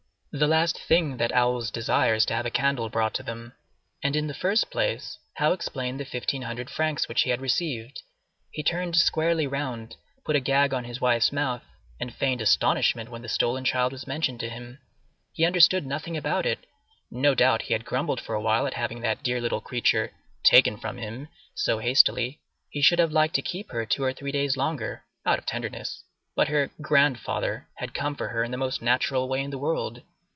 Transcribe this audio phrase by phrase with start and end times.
[0.33, 3.51] The last thing that owls desire is to have a candle brought to them.
[4.01, 8.01] And in the first place, how explain the fifteen hundred francs which he had received?
[8.49, 11.63] He turned squarely round, put a gag on his wife's mouth,
[11.99, 14.79] and feigned astonishment when the stolen child was mentioned to him.
[15.33, 16.59] He understood nothing about it;
[17.11, 20.13] no doubt he had grumbled for awhile at having that dear little creature
[20.45, 22.39] "taken from him" so hastily;
[22.69, 26.05] he should have liked to keep her two or three days longer, out of tenderness;
[26.37, 30.01] but her "grandfather" had come for her in the most natural way in the world.